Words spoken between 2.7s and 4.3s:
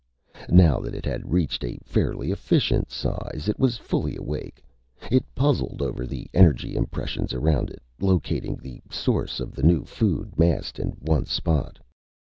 size, it was fully